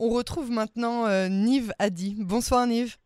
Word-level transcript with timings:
On 0.00 0.10
retrouve 0.10 0.52
maintenant 0.52 1.06
euh, 1.06 1.28
Nive 1.28 1.72
Adi. 1.80 2.14
Bonsoir 2.20 2.66
Nive. 2.68 2.98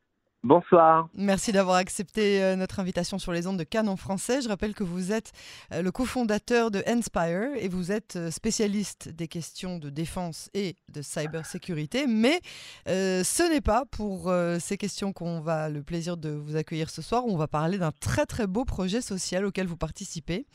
Bonsoir. 0.45 1.09
Merci 1.15 1.53
d'avoir 1.53 1.77
accepté 1.77 2.43
euh, 2.43 2.57
notre 2.57 2.81
invitation 2.81 3.21
sur 3.21 3.31
les 3.31 3.47
ondes 3.47 3.61
de 3.61 3.63
Cannes 3.63 3.89
en 3.89 3.95
français. 3.95 4.41
Je 4.43 4.49
rappelle 4.49 4.75
que 4.75 4.83
vous 4.83 5.13
êtes 5.13 5.31
euh, 5.73 5.83
le 5.83 5.93
cofondateur 5.93 6.73
de 6.73 6.83
Inspire 6.85 7.51
et 7.55 7.69
vous 7.69 7.93
êtes 7.93 8.17
euh, 8.17 8.33
spécialiste 8.33 9.09
des 9.09 9.29
questions 9.29 9.79
de 9.79 9.89
défense 9.89 10.51
et 10.53 10.75
de 10.93 11.01
cybersécurité. 11.01 12.09
Mais 12.09 12.41
ce 12.87 13.49
n'est 13.49 13.61
pas 13.61 13.85
pour 13.85 14.33
ces 14.59 14.77
questions 14.77 15.13
qu'on 15.13 15.41
va 15.41 15.69
le 15.69 15.83
plaisir 15.83 16.17
de 16.17 16.31
vous 16.31 16.57
accueillir 16.57 16.91
ce 16.91 17.03
soir. 17.03 17.25
On 17.27 17.37
va 17.37 17.47
parler 17.47 17.79
d'un 17.79 17.93
très 17.93 18.27
très 18.27 18.47
beau 18.49 18.65
projet 18.65 19.01
social 19.01 19.45
auquel 19.45 19.67
vous 19.67 19.77
participez. 19.77 20.47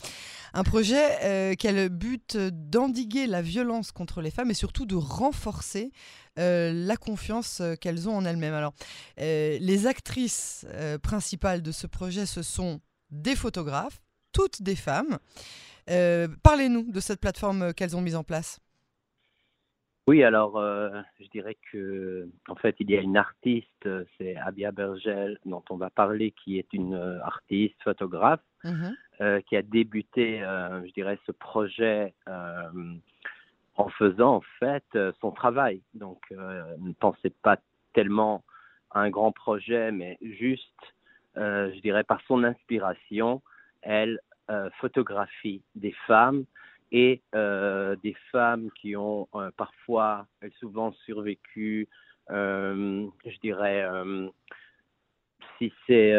Un 0.54 0.64
projet 0.64 1.56
qui 1.58 1.68
a 1.68 1.72
le 1.72 1.88
but 1.88 2.38
d'endiguer 2.38 3.26
la 3.26 3.42
violence 3.42 3.92
contre 3.92 4.22
les 4.22 4.32
femmes 4.32 4.52
et 4.52 4.56
surtout 4.56 4.86
de 4.86 4.96
renforcer 4.96 5.92
la 6.38 6.98
confiance 6.98 7.64
qu'elles 7.82 8.08
ont 8.08 8.16
en 8.16 8.26
elles-mêmes. 8.26 8.54
Alors, 8.54 8.74
euh, 9.20 9.58
les 9.78 9.86
actrices 9.86 10.66
principales 11.04 11.62
de 11.62 11.72
ce 11.72 11.86
projet, 11.86 12.26
ce 12.26 12.42
sont 12.42 12.82
des 13.12 13.36
photographes, 13.36 14.02
toutes 14.32 14.62
des 14.64 14.76
femmes. 14.76 15.20
Parlez-nous 16.44 16.92
de 16.92 17.00
cette 17.00 17.22
plateforme 17.22 17.74
qu'elles 17.76 17.96
ont 17.96 18.02
mise 18.02 18.16
en 18.16 18.24
place. 18.24 18.60
Oui, 20.08 20.24
alors 20.24 20.54
je 21.20 21.28
dirais 21.32 21.58
que 21.72 22.28
en 22.48 22.56
fait 22.56 22.76
il 22.80 22.90
y 22.90 22.98
a 22.98 23.02
une 23.02 23.18
artiste, 23.18 23.88
c'est 24.18 24.36
Abia 24.38 24.72
Bergel 24.72 25.38
dont 25.46 25.64
on 25.70 25.78
va 25.78 25.90
parler, 25.90 26.34
qui 26.44 26.58
est 26.58 26.74
une 26.74 26.96
artiste 27.24 27.82
photographe 27.84 28.42
mmh 28.64 28.90
qui 29.48 29.56
a 29.56 29.64
débuté, 29.64 30.40
je 30.86 30.94
dirais, 30.94 31.20
ce 31.26 31.32
projet 31.32 32.14
en 33.78 33.90
faisant 33.90 34.36
en 34.36 34.44
fait 34.60 34.84
euh, 34.96 35.12
son 35.22 35.32
travail. 35.32 35.82
Donc 35.94 36.20
euh, 36.32 36.64
ne 36.80 36.92
pensez 36.94 37.30
pas 37.30 37.58
tellement 37.94 38.44
un 38.92 39.10
grand 39.10 39.32
projet, 39.32 39.92
mais 39.92 40.18
juste, 40.22 40.94
euh, 41.38 41.72
je 41.74 41.80
dirais, 41.80 42.04
par 42.04 42.22
son 42.28 42.44
inspiration, 42.44 43.42
elle 43.82 44.20
photographie 44.80 45.62
des 45.76 45.94
femmes 46.08 46.46
et 46.94 47.22
des 47.34 48.16
femmes 48.32 48.70
qui 48.80 48.96
ont 48.96 49.28
parfois, 49.58 50.26
souvent 50.62 50.94
survécu, 51.06 51.90
je 52.30 53.40
dirais, 53.42 53.86
si 55.58 55.74
c'est 55.86 56.14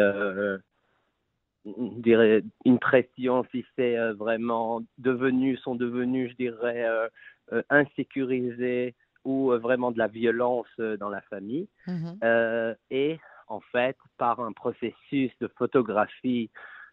une 1.65 2.79
pression, 2.79 3.47
si 3.49 3.65
c'est 3.75 3.97
vraiment 4.13 4.83
devenu, 4.99 5.57
sont 5.57 5.73
devenus, 5.73 6.29
je 6.29 6.35
dirais, 6.35 7.09
euh, 7.51 7.63
insécurisé 7.71 8.93
ou 9.25 9.51
euh, 9.51 9.57
vraiment 9.57 9.91
de 9.91 9.97
la 9.97 10.07
violence 10.07 10.67
euh, 10.79 10.97
dans 10.97 11.09
la 11.09 11.21
famille. 11.21 11.67
Mhm. 11.87 12.75
et 12.91 13.19
en 13.47 13.61
fait, 13.61 13.97
par 14.17 14.39
un 14.41 14.51
processus 14.51 15.31
de 15.41 15.47
photographie 15.57 16.51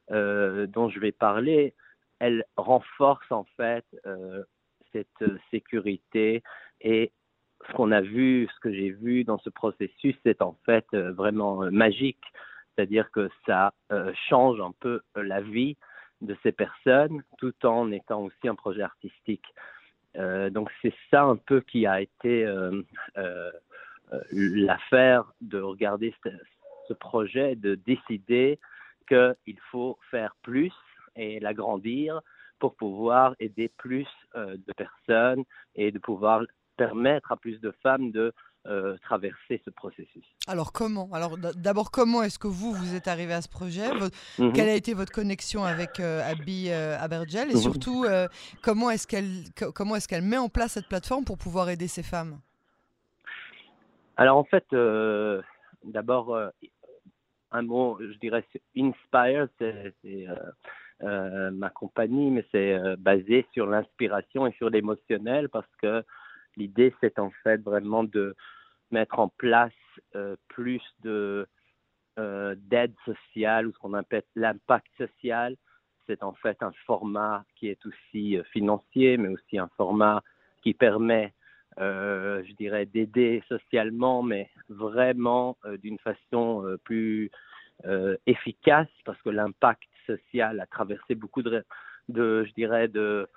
dont 0.08 0.88
je 0.88 1.00
vais 1.00 1.12
parler, 1.12 1.74
elle 2.18 2.44
renforce 2.56 3.30
en 3.30 3.44
fait 3.58 3.84
cette 4.92 5.24
sécurité 5.50 6.42
et 6.80 7.12
ce 7.68 7.72
qu'on 7.74 7.92
a 7.92 8.00
vu, 8.00 8.48
ce 8.54 8.60
que 8.60 8.72
j'ai 8.72 8.90
vu 8.90 9.24
dans 9.24 9.38
ce 9.38 9.50
processus, 9.50 10.16
c'est 10.24 10.40
en 10.40 10.56
fait 10.64 10.86
vraiment 10.94 11.70
magique. 11.70 12.24
C'est-à-dire 12.74 13.10
que 13.10 13.28
ça 13.44 13.74
change 14.28 14.58
un 14.60 14.72
peu 14.80 15.02
la 15.14 15.42
vie 15.42 15.76
de 16.22 16.36
ces 16.42 16.52
personnes 16.52 17.22
tout 17.38 17.54
en 17.66 17.92
étant 17.92 18.22
aussi 18.22 18.48
un 18.48 18.54
projet 18.54 18.82
artistique. 18.82 19.44
Euh, 20.16 20.50
donc 20.50 20.70
c'est 20.82 20.94
ça 21.10 21.22
un 21.22 21.36
peu 21.36 21.60
qui 21.60 21.86
a 21.86 22.00
été 22.00 22.44
euh, 22.44 22.82
euh, 23.18 23.50
l'affaire 24.32 25.32
de 25.40 25.60
regarder 25.60 26.14
ce, 26.88 26.94
projet, 26.94 27.56
de 27.56 27.74
décider 27.74 28.58
qu'il 29.08 29.60
faut 29.70 29.98
faire 30.10 30.34
plus 30.42 30.72
et 31.16 31.40
l'agrandir 31.40 32.20
pour 32.58 32.74
pouvoir 32.76 33.34
aider 33.38 33.70
plus 33.76 34.08
de 34.34 34.72
personnes 34.76 35.44
et 35.74 35.90
de 35.90 35.98
pouvoir 35.98 36.42
permettre 36.76 37.32
à 37.32 37.36
plus 37.36 37.60
de 37.60 37.72
femmes 37.82 38.10
de 38.12 38.32
euh, 38.68 38.96
traverser 39.02 39.60
ce 39.64 39.70
processus. 39.70 40.24
Alors 40.48 40.72
comment? 40.72 41.08
Alors 41.12 41.38
d'abord 41.38 41.90
comment 41.90 42.22
est-ce 42.22 42.38
que 42.38 42.48
vous 42.48 42.72
vous 42.72 42.94
êtes 42.94 43.06
arrivé 43.06 43.32
à 43.32 43.40
ce 43.40 43.48
projet? 43.48 43.88
Mhm. 44.38 44.52
Quelle 44.52 44.68
a 44.68 44.74
été 44.74 44.92
votre 44.92 45.12
connexion 45.12 45.64
avec 45.64 46.00
euh, 46.00 46.20
Abby 46.28 46.70
euh, 46.70 46.98
Abergel? 46.98 47.50
Et 47.50 47.54
mhm. 47.54 47.60
surtout 47.60 48.04
comment 48.62 48.90
est-ce 48.90 49.06
qu'elle 49.06 49.44
comment 49.74 49.94
est-ce 49.96 50.08
qu'elle 50.08 50.22
met 50.22 50.38
en 50.38 50.48
place 50.48 50.72
cette 50.72 50.88
plateforme 50.88 51.24
pour 51.24 51.38
pouvoir 51.38 51.68
aider 51.70 51.86
ces 51.86 52.02
femmes? 52.02 52.40
Alors 54.16 54.36
en 54.36 54.44
fait 54.44 54.66
d'abord 55.84 56.36
un 57.52 57.62
mot 57.62 57.98
je 58.00 58.18
dirais 58.18 58.44
inspire 58.76 59.48
c'est 59.58 60.26
ma 61.00 61.70
compagnie 61.70 62.30
mais 62.30 62.44
c'est 62.50 62.96
basé 62.98 63.46
sur 63.52 63.66
l'inspiration 63.66 64.46
et 64.46 64.52
sur 64.52 64.70
l'émotionnel 64.70 65.48
parce 65.50 65.70
que 65.80 66.02
L'idée, 66.56 66.94
c'est 67.00 67.18
en 67.18 67.30
fait 67.42 67.62
vraiment 67.62 68.04
de 68.04 68.34
mettre 68.90 69.18
en 69.18 69.28
place 69.28 69.72
euh, 70.14 70.36
plus 70.48 70.82
de 71.02 71.46
euh, 72.18 72.54
d'aide 72.58 72.94
sociale 73.04 73.66
ou 73.66 73.72
ce 73.72 73.78
qu'on 73.78 73.94
appelle 73.94 74.22
l'impact 74.34 74.86
social. 74.96 75.56
C'est 76.06 76.22
en 76.22 76.32
fait 76.34 76.62
un 76.62 76.72
format 76.86 77.44
qui 77.56 77.68
est 77.68 77.84
aussi 77.84 78.38
euh, 78.38 78.42
financier, 78.52 79.16
mais 79.16 79.28
aussi 79.28 79.58
un 79.58 79.68
format 79.76 80.22
qui 80.62 80.72
permet, 80.72 81.32
je 81.78 82.52
dirais, 82.54 82.86
d'aider 82.86 83.42
socialement, 83.48 84.22
mais 84.22 84.50
vraiment 84.68 85.56
d'une 85.80 85.98
façon 85.98 86.76
plus 86.82 87.30
efficace, 88.26 88.88
parce 89.04 89.20
que 89.22 89.28
l'impact 89.28 89.88
social 90.06 90.58
a 90.58 90.66
traversé 90.66 91.14
beaucoup 91.14 91.42
de 91.42 91.64
je 92.08 92.52
dirais, 92.54 92.88
de 92.88 93.28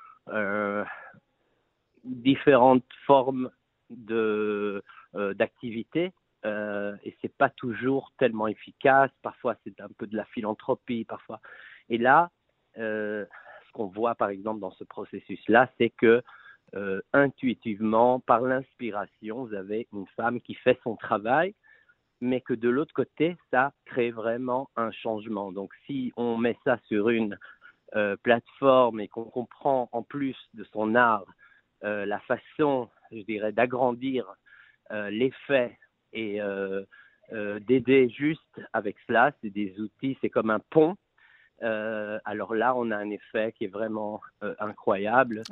différentes 2.03 2.85
formes 3.05 3.49
de 3.89 4.83
euh, 5.15 5.33
d'activité 5.33 6.11
euh, 6.45 6.95
et 7.03 7.15
c'est 7.21 7.35
pas 7.35 7.49
toujours 7.49 8.13
tellement 8.17 8.47
efficace. 8.47 9.11
Parfois, 9.21 9.55
c'est 9.63 9.79
un 9.81 9.89
peu 9.97 10.07
de 10.07 10.15
la 10.15 10.25
philanthropie, 10.25 11.05
parfois. 11.05 11.41
Et 11.89 11.97
là, 11.97 12.29
euh, 12.77 13.25
ce 13.67 13.71
qu'on 13.73 13.87
voit 13.87 14.15
par 14.15 14.29
exemple 14.29 14.59
dans 14.59 14.71
ce 14.71 14.83
processus-là, 14.83 15.69
c'est 15.77 15.89
que 15.89 16.21
euh, 16.75 17.01
intuitivement, 17.13 18.19
par 18.19 18.41
l'inspiration, 18.41 19.45
vous 19.45 19.53
avez 19.53 19.87
une 19.91 20.05
femme 20.15 20.39
qui 20.39 20.53
fait 20.53 20.79
son 20.83 20.95
travail, 20.95 21.55
mais 22.21 22.41
que 22.41 22.53
de 22.53 22.69
l'autre 22.69 22.93
côté, 22.93 23.37
ça 23.51 23.73
crée 23.85 24.11
vraiment 24.11 24.69
un 24.75 24.91
changement. 24.91 25.51
Donc, 25.51 25.73
si 25.85 26.13
on 26.15 26.37
met 26.37 26.57
ça 26.63 26.77
sur 26.87 27.09
une 27.09 27.37
plateforme 28.21 28.99
et 28.99 29.07
qu'on 29.07 29.23
comprend 29.23 29.89
en 29.93 30.03
plus 30.03 30.37
de 30.53 30.63
son 30.65 30.93
art 30.93 31.25
la 31.81 32.19
façon, 32.19 32.89
je 33.11 33.21
dirais, 33.21 33.51
d'agrandir 33.51 34.25
euh, 34.91 35.09
l'effet 35.11 35.77
et 36.13 36.41
euh, 36.41 36.83
d'aider 37.31 38.09
juste 38.09 38.59
avec 38.73 38.95
cela, 39.05 39.31
c'est 39.41 39.51
des 39.51 39.79
outils, 39.79 40.17
c'est 40.19 40.31
comme 40.31 40.49
un 40.49 40.59
pont. 40.71 40.95
alors 41.61 42.55
là, 42.55 42.75
on 42.75 42.89
a 42.89 42.97
un 42.97 43.11
effet 43.11 43.51
qui 43.51 43.65
est 43.65 43.73
vraiment 43.79 44.19
incroyable 44.59 45.43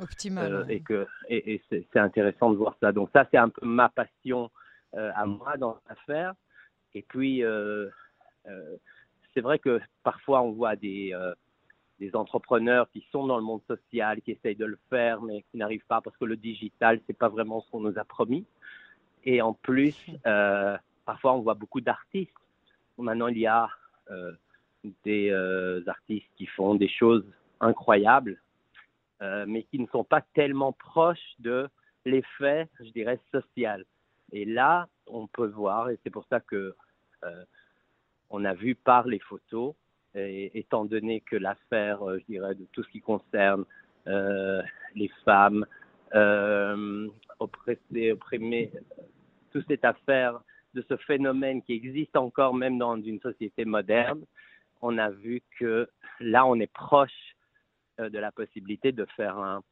et 0.68 0.80
que 0.80 1.06
et, 1.28 1.62
c'est 1.70 1.96
intéressant 1.96 2.50
de 2.50 2.56
voir 2.56 2.76
ça. 2.80 2.90
Donc 2.90 3.10
ça, 3.12 3.28
c'est 3.30 3.36
un 3.36 3.48
peu 3.48 3.64
ma 3.64 3.88
passion 3.88 4.50
à 4.92 5.24
moi 5.24 5.56
dans 5.56 5.78
l'affaire. 5.88 6.34
Et 6.94 7.02
puis, 7.02 7.44
c'est 9.34 9.40
vrai 9.40 9.60
que 9.60 9.80
parfois 10.02 10.42
on 10.42 10.50
voit 10.50 10.74
des 10.74 11.14
des 11.98 12.14
entrepreneurs 12.14 12.88
qui 12.90 13.04
sont 13.10 13.26
dans 13.26 13.36
le 13.36 13.42
monde 13.42 13.62
social, 13.66 14.20
qui 14.22 14.32
essayent 14.32 14.56
de 14.56 14.64
le 14.64 14.78
faire, 14.88 15.20
mais 15.20 15.44
qui 15.50 15.56
n'arrivent 15.56 15.86
pas 15.86 16.00
parce 16.00 16.16
que 16.16 16.24
le 16.24 16.36
digital, 16.36 17.00
c'est 17.06 17.16
pas 17.16 17.28
vraiment 17.28 17.60
ce 17.60 17.70
qu'on 17.70 17.80
nous 17.80 17.98
a 17.98 18.04
promis. 18.04 18.46
Et 19.24 19.42
en 19.42 19.52
plus, 19.52 19.96
euh, 20.26 20.76
parfois, 21.04 21.34
on 21.34 21.40
voit 21.40 21.54
beaucoup 21.54 21.80
d'artistes. 21.80 22.32
Maintenant, 22.96 23.28
il 23.28 23.38
y 23.38 23.46
a 23.46 23.68
euh, 24.10 24.32
des 25.04 25.30
euh, 25.30 25.82
artistes 25.86 26.28
qui 26.36 26.46
font 26.46 26.74
des 26.74 26.88
choses 26.88 27.24
incroyables, 27.60 28.40
mais 29.20 29.64
qui 29.64 29.80
ne 29.80 29.86
sont 29.88 30.04
pas 30.04 30.20
tellement 30.32 30.72
proches 30.72 31.34
de 31.40 31.68
l'effet, 32.04 32.68
je 32.78 32.90
dirais, 32.90 33.18
social. 33.32 33.84
Et 34.30 34.44
là, 34.44 34.86
on 35.08 35.26
peut 35.26 35.48
voir, 35.48 35.90
et 35.90 35.98
c'est 36.04 36.10
pour 36.10 36.24
ça 36.26 36.38
que 36.38 36.76
on 38.30 38.44
a 38.44 38.54
vu 38.54 38.76
par 38.76 39.08
les 39.08 39.18
photos, 39.18 39.74
étant 40.54 40.84
donné 40.84 41.20
que 41.20 41.36
l'affaire, 41.36 42.02
euh, 42.02 42.18
je 42.18 42.24
dirais, 42.32 42.54
de 42.54 42.66
tout 42.72 42.82
ce 42.82 42.88
qui 42.90 43.00
concerne 43.00 43.64
euh, 44.06 44.62
les 44.94 45.10
femmes 45.24 45.66
euh, 46.14 47.08
oppressées, 47.38 48.12
opprimées, 48.12 48.72
toute 49.52 49.66
cette 49.68 49.84
affaire 49.84 50.40
de 50.74 50.84
ce 50.88 50.96
phénomène 50.98 51.62
qui 51.62 51.72
existe 51.72 52.16
encore 52.16 52.54
même 52.54 52.78
dans 52.78 53.00
une 53.00 53.20
société 53.20 53.64
moderne, 53.64 54.22
on 54.80 54.98
a 54.98 55.10
vu 55.10 55.42
que 55.58 55.88
là, 56.20 56.46
on 56.46 56.56
est 56.60 56.72
proche 56.72 57.34
de 57.98 58.18
la 58.18 58.30
possibilité 58.30 58.92
de 58.92 59.04
faire 59.16 59.36
un, 59.38 59.62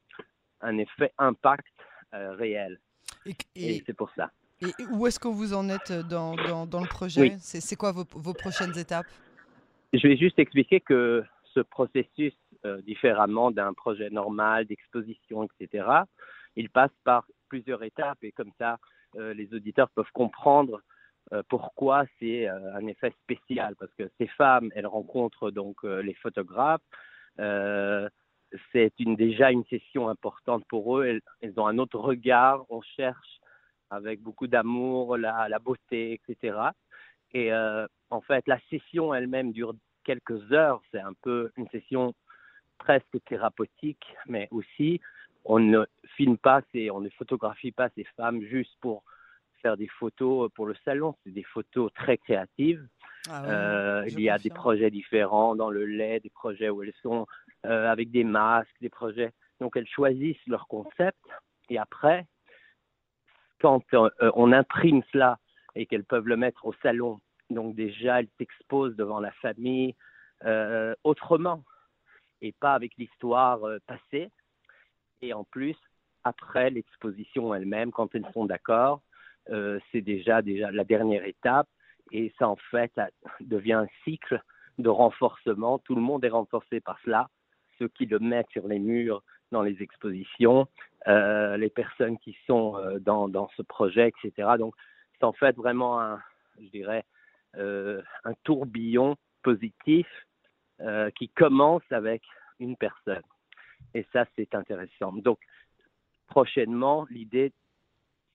un 0.63 0.79
effet 0.79 1.13
impact 1.19 1.67
réel. 2.13 2.81
Et, 3.55 3.83
c'est 3.87 3.93
pour 3.93 4.11
ça. 4.17 4.33
Et 4.61 4.73
où 4.91 5.07
est-ce 5.07 5.21
que 5.21 5.29
vous 5.29 5.55
en 5.55 5.69
êtes 5.69 5.93
dans, 5.93 6.67
dans, 6.67 6.81
le 6.81 6.89
projet? 6.89 7.37
C'est 7.41 7.77
quoi 7.77 7.93
vos, 7.93 8.05
vos, 8.15 8.33
prochaines 8.33 8.77
étapes? 8.77 9.07
Je 9.97 10.09
vais 10.09 10.17
juste 10.17 10.39
expliquer 10.39 10.81
que 10.81 11.25
ce 11.55 11.61
processus, 11.61 12.35
différemment 12.85 13.51
d'un 13.51 13.73
projet 13.73 14.11
normal 14.11 14.67
d'exposition, 14.67 15.45
etc., 15.45 15.87
il 16.57 16.69
passe 16.69 16.91
par 17.05 17.27
plusieurs 17.49 17.83
étapes 17.83 18.19
et 18.23 18.33
comme 18.33 18.51
ça, 18.59 18.79
les 19.15 19.55
auditeurs 19.55 19.89
peuvent 19.91 20.11
comprendre 20.13 20.83
euh, 21.33 21.43
pourquoi 21.49 22.05
c'est 22.19 22.49
euh, 22.49 22.75
un 22.75 22.87
effet 22.87 23.13
spécial 23.25 23.75
Parce 23.77 23.93
que 23.95 24.09
ces 24.19 24.29
femmes, 24.29 24.71
elles 24.77 24.87
rencontrent 24.87 25.51
donc 25.51 25.77
euh, 25.85 26.01
les 26.01 26.15
photographes. 26.15 26.83
c'est 28.73 28.93
déjà 28.99 29.51
une 29.51 29.65
session 29.65 30.09
importante 30.09 30.65
pour 30.69 30.99
eux. 30.99 31.21
Elles, 31.41 31.61
ont 31.61 31.67
un 31.67 31.79
autre 31.79 31.99
regard. 31.99 32.65
On 32.71 32.81
cherche 32.81 33.41
avec 33.91 34.21
beaucoup 34.21 34.47
d'amour 34.47 35.17
la, 35.17 35.59
beauté, 35.59 36.21
etc. 36.29 36.59
Et 37.33 37.53
en 38.11 38.21
fait, 38.23 38.47
la 38.47 38.59
session 38.71 39.13
elle-même 39.13 39.53
dure 39.53 39.75
quelques 40.07 40.53
heures. 40.53 40.81
C'est 40.91 41.01
un 41.01 41.13
peu 41.23 41.51
une 41.57 41.69
session 41.69 42.15
presque 42.79 43.23
thérapeutique, 43.29 44.07
mais 44.27 44.49
aussi 44.51 45.01
on 45.45 45.59
ne 45.59 45.85
filme 46.17 46.39
pas, 46.39 46.63
on 46.93 47.01
ne 47.01 47.09
photographie 47.11 47.73
pas 47.73 47.89
ces 47.95 48.05
femmes 48.17 48.43
juste 48.43 48.77
pour 48.81 49.05
faire 49.63 49.77
des 49.77 49.89
photos 49.89 50.51
pour 50.55 50.67
le 50.67 50.75
salon. 50.85 51.15
C'est 51.25 51.33
des 51.33 51.45
photos 51.45 51.93
très 51.95 52.19
créatives. 52.19 52.87
Ah 53.29 53.45
euh, 53.45 54.05
il 54.09 54.21
y 54.21 54.31
a 54.31 54.39
des 54.39 54.51
projets 54.51 54.91
différents 54.91 55.57
dans 55.57 55.71
le 55.71 55.85
lait, 55.85 56.21
des 56.21 56.31
projets 56.31 56.69
où 56.69 56.83
elles 56.83 56.95
sont 57.03 57.27
euh, 57.65 57.91
avec 57.91 58.11
des 58.11 58.25
masques, 58.25 58.77
des 58.81 58.89
projets. 58.89 59.33
Donc 59.61 59.77
elles 59.77 59.89
choisissent 59.89 60.47
leur 60.47 60.67
concept 60.69 61.19
et 61.69 61.79
après, 61.79 62.27
quand 63.61 63.83
euh, 63.95 64.11
on 64.35 64.53
imprime 64.53 65.03
cela 65.13 65.39
et 65.75 65.87
qu'elles 65.87 66.05
peuvent 66.05 66.29
le 66.29 66.37
mettre 66.37 66.67
au 66.67 66.75
salon, 66.83 67.21
donc 67.51 67.75
déjà 67.75 68.21
elles 68.21 68.29
s'exposent 68.39 68.97
devant 68.97 69.21
la 69.21 69.33
famille 69.33 69.95
autrement 71.05 71.65
et 72.43 72.53
pas 72.53 72.75
avec 72.75 72.93
l'histoire 72.99 73.61
passée. 73.87 74.31
Et 75.23 75.33
en 75.33 75.45
plus, 75.45 75.77
après 76.25 76.71
l'exposition 76.71 77.55
elle-même, 77.55 77.93
quand 77.93 78.15
elles 78.15 78.27
sont 78.35 78.45
d'accord, 78.45 79.01
euh, 79.51 79.79
c'est 79.93 80.01
déjà, 80.01 80.43
déjà 80.43 80.71
la 80.71 80.85
dernière 80.85 81.25
étape. 81.25 81.69
Et 82.13 82.33
ça, 82.39 82.49
en 82.49 82.57
fait, 82.71 82.93
devient 83.41 83.75
un 83.75 83.89
cycle 84.05 84.41
de 84.79 84.89
renforcement. 84.89 85.79
Tout 85.79 85.95
le 85.95 86.01
monde 86.01 86.25
est 86.25 86.31
renforcé 86.31 86.81
par 86.81 86.99
cela. 87.05 87.29
Ceux 87.79 87.89
qui 87.89 88.07
le 88.07 88.19
mettent 88.19 88.51
sur 88.51 88.67
les 88.67 88.79
murs 88.79 89.23
dans 89.53 89.63
les 89.63 89.81
expositions, 89.83 90.67
euh, 91.07 91.57
les 91.57 91.71
personnes 91.71 92.19
qui 92.19 92.37
sont 92.47 92.77
euh, 92.77 92.99
dans, 92.99 93.29
dans, 93.29 93.49
ce 93.57 93.63
projet, 93.63 94.09
etc. 94.09 94.55
Donc, 94.59 94.75
c'est 95.13 95.25
en 95.25 95.33
fait 95.33 95.57
vraiment 95.57 96.01
un, 96.01 96.21
je 96.61 96.69
dirais, 96.69 97.05
un 97.57 98.35
tourbillon 98.45 99.17
positif 99.43 100.07
qui 101.17 101.29
commence 101.31 101.83
avec 101.91 102.23
une 102.59 102.77
personne. 102.77 103.23
Et 103.95 104.07
ça, 104.13 104.27
c'est 104.37 104.55
intéressant. 104.55 105.13
Donc, 105.13 105.39
prochainement, 106.29 107.07
l'idée 107.11 107.53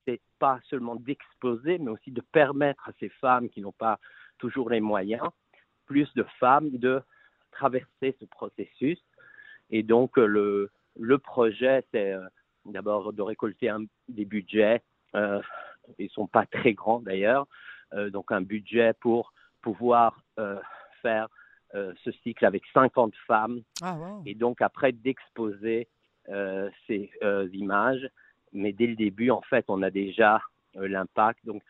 c'est 0.05 0.21
pas 0.39 0.59
seulement 0.69 0.95
d'exposer, 0.95 1.77
mais 1.77 1.91
aussi 1.91 2.11
de 2.11 2.21
permettre 2.31 2.87
à 2.89 2.91
ces 2.99 3.09
femmes 3.09 3.49
qui 3.49 3.61
n'ont 3.61 3.71
pas 3.71 3.99
toujours 4.37 4.69
les 4.69 4.81
moyens, 4.81 5.27
plus 5.85 6.11
de 6.15 6.23
femmes, 6.39 6.71
de 6.71 7.01
traverser 7.51 8.15
ce 8.19 8.25
processus. 8.25 8.99
Et 9.69 9.83
donc, 9.83 10.17
euh, 10.17 10.25
le, 10.25 10.71
le 10.99 11.17
projet, 11.17 11.85
c'est 11.91 12.13
euh, 12.13 12.25
d'abord 12.65 13.13
de 13.13 13.21
récolter 13.21 13.71
des 14.07 14.25
budgets. 14.25 14.81
Euh, 15.15 15.41
ils 15.99 16.05
ne 16.05 16.09
sont 16.09 16.27
pas 16.27 16.45
très 16.45 16.73
grands 16.73 16.99
d'ailleurs. 16.99 17.47
Donc, 18.11 18.31
un 18.31 18.41
budget 18.41 18.93
pour 18.99 19.33
pouvoir 19.61 20.23
faire 21.01 21.27
ce 21.73 22.11
cycle 22.23 22.45
avec 22.45 22.63
50 22.73 23.13
femmes. 23.27 23.61
Ah, 23.81 23.97
Et 24.25 24.35
donc, 24.35 24.61
après, 24.61 24.91
d'exposer 24.91 25.87
ces 26.87 27.09
images 27.53 28.09
mais 28.53 28.73
dès 28.73 28.87
le 28.87 28.95
début, 28.95 29.29
en 29.29 29.41
fait, 29.41 29.65
on 29.67 29.81
a 29.81 29.89
déjà 29.89 30.41
euh, 30.77 30.87
l'impact. 30.87 31.45
Donc, 31.45 31.63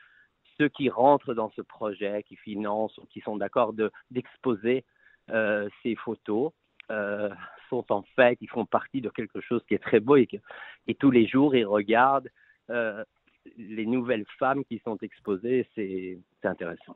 ceux 0.58 0.70
qui 0.70 0.90
rentrent 0.90 1.34
dans 1.34 1.52
ce 1.52 1.62
projet, 1.62 2.24
qui 2.24 2.36
financent 2.36 2.98
ou 2.98 3.06
qui 3.06 3.22
sont 3.22 3.38
d'accord 3.38 3.74
d'exposer 4.10 4.84
euh, 5.30 5.70
ces 5.82 5.96
photos, 5.96 6.52
euh, 6.90 7.30
sont 7.70 7.86
en 7.92 8.04
fait, 8.16 8.38
ils 8.42 8.50
font 8.50 8.66
partie 8.66 9.02
de 9.02 9.10
quelque 9.10 9.40
chose 9.40 9.64
qui 9.68 9.74
est 9.74 9.84
très 9.84 10.00
beau 10.00 10.18
et, 10.18 10.28
et 10.88 10.96
tous 10.96 11.12
les 11.12 11.26
jours, 11.26 11.56
ils 11.56 11.66
regardent 11.66 12.30
les 13.58 13.86
nouvelles 13.86 14.26
femmes 14.40 14.64
qui 14.66 14.82
sont 14.84 14.98
exposées. 15.02 15.68
C'est 15.76 16.18
intéressant 16.44 16.96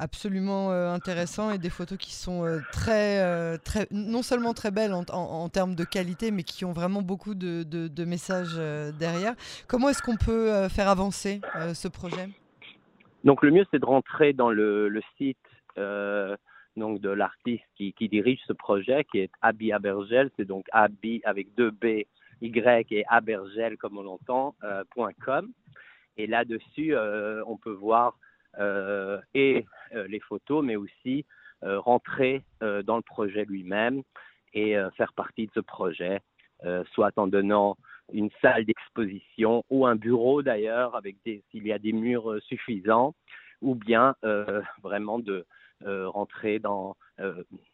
absolument 0.00 0.72
euh, 0.72 0.88
intéressant 0.88 1.50
et 1.50 1.58
des 1.58 1.70
photos 1.70 1.98
qui 1.98 2.12
sont 2.12 2.44
euh, 2.44 2.58
très, 2.72 3.22
euh, 3.22 3.56
très, 3.62 3.86
non 3.90 4.22
seulement 4.22 4.54
très 4.54 4.70
belles 4.70 4.94
en, 4.94 5.48
termes 5.48 5.74
de 5.74 5.84
qualité, 5.84 6.30
mais 6.30 6.42
qui 6.42 6.64
ont 6.64 6.72
vraiment 6.72 7.02
beaucoup 7.02 7.34
de, 7.34 8.04
messages 8.04 8.56
derrière. 8.98 9.34
Comment 9.68 9.90
est-ce 9.90 10.02
qu'on 10.02 10.16
peut 10.16 10.68
faire 10.68 10.88
avancer 10.88 11.40
ce 11.74 11.86
projet? 11.86 12.28
Donc 13.24 13.42
le 13.42 13.50
mieux, 13.50 13.66
c'est 13.70 13.78
de 13.78 13.84
rentrer 13.84 14.32
dans 14.32 14.50
le, 14.50 15.00
site 15.18 15.38
donc 16.76 17.00
de 17.00 17.10
l'artiste 17.10 17.64
qui, 17.76 17.94
dirige 18.08 18.40
ce 18.46 18.52
projet, 18.52 19.04
qui 19.10 19.18
est 19.18 19.30
Abby 19.42 19.72
Abergel. 19.72 20.30
C'est 20.36 20.46
donc 20.46 20.66
Abby 20.72 21.20
avec 21.24 21.54
deux 21.56 21.70
B, 21.70 22.04
Y 22.40 22.86
et 22.90 23.04
Abergel, 23.08 23.76
comme 23.76 23.98
on 23.98 24.02
l'entend, 24.02 24.54
.com. 25.24 25.50
Et 26.16 26.26
là-dessus, 26.26 26.96
on 26.96 27.56
peut 27.56 27.72
voir 27.72 28.18
euh, 28.58 29.20
et 29.34 29.64
euh, 29.94 30.06
les 30.08 30.20
photos, 30.20 30.64
mais 30.64 30.76
aussi 30.76 31.24
euh, 31.62 31.78
rentrer 31.78 32.42
dans 32.60 32.96
le 32.96 33.02
projet 33.02 33.44
lui-même 33.44 34.02
et 34.52 34.74
faire 34.96 35.12
partie 35.12 35.46
de 35.46 35.52
ce 35.54 35.60
projet, 35.60 36.20
soit 36.92 37.16
en 37.16 37.28
donnant 37.28 37.76
une 38.12 38.30
salle 38.42 38.64
d'exposition 38.64 39.64
ou 39.70 39.86
un 39.86 39.94
bureau 39.94 40.42
d'ailleurs, 40.42 40.96
avec 40.96 41.16
s'il 41.24 41.66
y 41.66 41.72
a 41.72 41.78
des 41.78 41.92
murs 41.92 42.36
suffisants, 42.42 43.14
ou 43.60 43.76
bien 43.76 44.16
vraiment 44.82 45.20
de 45.20 45.46
rentrer 45.84 46.58
dans, 46.58 46.96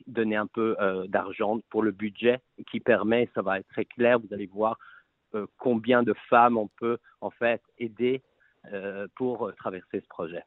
donner 0.07 0.37
un 0.37 0.47
peu 0.47 0.77
d'argent 1.09 1.61
pour 1.71 1.83
le 1.83 1.91
budget 1.91 2.41
qui 2.71 2.81
permet, 2.81 3.29
ça 3.35 3.43
va 3.43 3.59
être 3.59 3.69
très 3.69 3.85
clair, 3.85 4.19
vous 4.19 4.33
allez 4.33 4.47
voir 4.47 4.79
combien 5.59 6.03
de 6.03 6.15
femmes 6.29 6.57
on 6.57 6.69
peut 6.69 6.99
en 7.21 7.31
fait 7.31 7.61
aider 7.79 8.23
pour 9.17 9.53
traverser 9.57 10.01
ce 10.01 10.09
projet. 10.09 10.43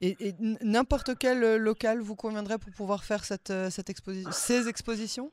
Et, 0.00 0.16
n'importe 0.62 1.18
quel 1.18 1.42
euh, 1.42 1.58
local 1.58 2.00
vous 2.00 2.14
conviendrait 2.14 2.58
pour 2.58 2.72
pouvoir 2.72 3.04
faire 3.04 3.24
cette, 3.24 3.50
euh, 3.50 3.70
cette 3.70 3.90
exposition, 3.90 4.30
ces 4.30 4.68
expositions? 4.68 5.32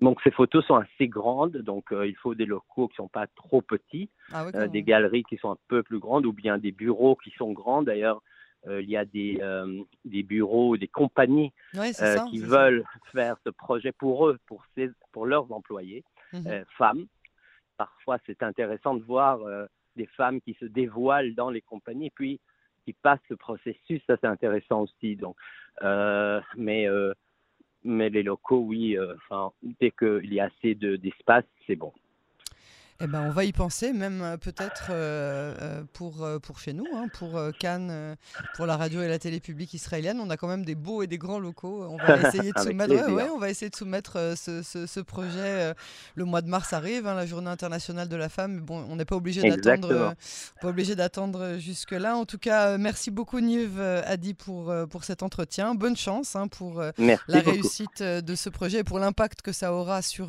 Donc 0.00 0.20
ces 0.22 0.32
photos 0.32 0.66
sont 0.66 0.74
assez 0.74 1.06
grandes, 1.06 1.58
donc 1.58 1.92
euh, 1.92 2.06
il 2.06 2.16
faut 2.16 2.34
des 2.34 2.46
locaux 2.46 2.88
qui 2.88 2.94
ne 2.94 3.04
sont 3.04 3.08
pas 3.08 3.28
trop 3.28 3.62
petits, 3.62 4.10
ah 4.32 4.50
des 4.66 4.82
galeries 4.82 5.22
qui 5.22 5.36
sont 5.36 5.52
un 5.52 5.58
peu 5.68 5.82
plus 5.84 6.00
grandes 6.00 6.26
ou 6.26 6.32
bien 6.32 6.58
des 6.58 6.72
bureaux 6.72 7.14
qui 7.14 7.30
sont 7.38 7.52
grands. 7.52 7.82
D'ailleurs, 7.82 8.20
il 8.66 8.88
y 8.88 8.96
a 8.96 9.04
des, 9.04 9.40
des 10.04 10.22
bureaux, 10.22 10.76
des 10.76 10.88
compagnies 10.88 11.52
qui 12.30 12.38
veulent 12.38 12.84
faire 13.12 13.36
ce 13.44 13.50
projet 13.50 13.92
pour 13.92 14.28
eux, 14.28 14.38
pour, 14.46 14.64
ces, 14.74 14.90
pour 15.12 15.26
leurs 15.26 15.52
employés, 15.52 16.04
mmh 16.32 16.62
femmes. 16.78 17.06
Parfois, 17.76 18.18
c'est 18.26 18.42
intéressant 18.42 18.94
de 18.94 19.02
voir 19.02 19.40
des 19.96 20.06
femmes 20.06 20.40
qui 20.40 20.54
se 20.54 20.64
dévoilent 20.64 21.34
dans 21.34 21.50
les 21.50 21.60
compagnies. 21.60 22.10
Puis, 22.10 22.40
qui 22.84 22.92
passe 22.92 23.20
ce 23.28 23.34
processus, 23.34 24.02
ça 24.06 24.16
c'est 24.20 24.26
intéressant 24.26 24.82
aussi. 24.82 25.16
Donc, 25.16 25.36
euh, 25.82 26.40
mais 26.56 26.88
euh, 26.88 27.12
mais 27.82 28.08
les 28.08 28.22
locaux, 28.22 28.60
oui, 28.60 28.96
euh, 28.96 29.14
enfin, 29.16 29.52
dès 29.80 29.90
qu'il 29.90 30.32
y 30.32 30.40
a 30.40 30.46
assez 30.46 30.74
d'espace, 30.74 31.44
c'est 31.66 31.76
bon. 31.76 31.92
Eh 33.00 33.08
ben, 33.08 33.22
on 33.26 33.30
va 33.30 33.44
y 33.44 33.52
penser, 33.52 33.92
même 33.92 34.22
euh, 34.22 34.36
peut-être 34.36 34.86
euh, 34.90 35.54
euh, 35.60 35.82
pour, 35.92 36.26
pour 36.40 36.60
chez 36.60 36.72
nous, 36.72 36.86
hein, 36.94 37.08
pour 37.12 37.40
Cannes, 37.58 38.16
pour 38.54 38.66
la 38.66 38.76
radio 38.76 39.02
et 39.02 39.08
la 39.08 39.18
télé 39.18 39.40
publique 39.40 39.74
israélienne. 39.74 40.20
On 40.20 40.30
a 40.30 40.36
quand 40.36 40.46
même 40.46 40.64
des 40.64 40.76
beaux 40.76 41.02
et 41.02 41.08
des 41.08 41.18
grands 41.18 41.40
locaux. 41.40 41.86
On 41.88 41.96
va 41.96 42.16
essayer 42.28 42.52
de 42.52 42.60
soumettre, 42.60 42.94
ouais, 43.10 43.28
on 43.34 43.38
va 43.38 43.50
essayer 43.50 43.68
de 43.68 43.74
soumettre 43.74 44.34
ce, 44.36 44.62
ce, 44.62 45.00
projet. 45.00 45.74
le 46.14 46.24
mois 46.24 46.40
de 46.40 46.48
mars 46.48 46.72
arrive, 46.72 47.08
hein, 47.08 47.14
la 47.14 47.26
Journée 47.26 47.50
internationale 47.50 48.08
de 48.08 48.16
la 48.16 48.28
femme. 48.28 48.60
bon, 48.60 48.86
on 48.88 48.94
n'est 48.94 49.04
pas 49.04 49.16
obligé 49.16 49.42
d'attendre, 49.42 50.14
pas 50.60 50.68
obligé 50.68 50.94
d'attendre 50.94 51.56
jusque 51.58 51.92
là. 51.92 52.16
En 52.16 52.26
tout 52.26 52.38
cas, 52.38 52.78
merci 52.78 53.10
beaucoup 53.10 53.40
Nive 53.40 53.80
Adi 54.06 54.34
pour 54.34 54.72
pour 54.88 55.02
cet 55.02 55.24
entretien. 55.24 55.74
Bonne 55.74 55.96
chance 55.96 56.36
hein, 56.36 56.46
pour 56.46 56.80
la 56.80 57.40
réussite 57.40 58.02
de 58.02 58.34
ce 58.36 58.48
projet 58.50 58.78
et 58.78 58.84
pour 58.84 59.00
l'impact 59.00 59.42
que 59.42 59.52
ça 59.52 59.72
aura 59.72 60.00
sur 60.00 60.28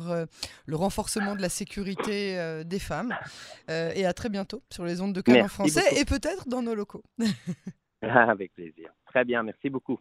le 0.66 0.76
renforcement 0.76 1.36
de 1.36 1.42
la 1.42 1.48
sécurité 1.48 2.55
euh, 2.56 2.64
des 2.64 2.78
femmes. 2.78 3.14
Euh, 3.68 3.90
et 3.96 4.06
à 4.06 4.12
très 4.12 4.28
bientôt 4.28 4.62
sur 4.70 4.84
les 4.84 5.00
ondes 5.00 5.12
de 5.12 5.20
Cannes 5.20 5.42
en 5.42 5.48
français 5.48 5.82
et 6.00 6.04
peut-être 6.04 6.48
dans 6.48 6.62
nos 6.62 6.74
locaux. 6.76 7.02
Avec 8.02 8.54
plaisir. 8.54 8.90
Très 9.06 9.24
bien, 9.24 9.42
merci 9.42 9.70
beaucoup. 9.70 9.98